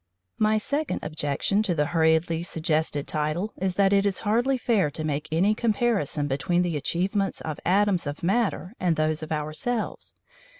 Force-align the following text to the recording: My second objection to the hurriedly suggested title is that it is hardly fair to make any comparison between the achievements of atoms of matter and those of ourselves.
My 0.39 0.57
second 0.57 1.01
objection 1.03 1.61
to 1.61 1.75
the 1.75 1.85
hurriedly 1.85 2.41
suggested 2.41 3.07
title 3.07 3.53
is 3.61 3.75
that 3.75 3.93
it 3.93 4.03
is 4.03 4.21
hardly 4.21 4.57
fair 4.57 4.89
to 4.89 5.03
make 5.03 5.29
any 5.31 5.53
comparison 5.53 6.27
between 6.27 6.63
the 6.63 6.75
achievements 6.75 7.39
of 7.41 7.59
atoms 7.65 8.07
of 8.07 8.23
matter 8.23 8.73
and 8.79 8.95
those 8.95 9.21
of 9.21 9.31
ourselves. 9.31 10.15